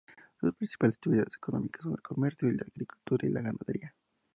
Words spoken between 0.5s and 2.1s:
principales actividades económicas son el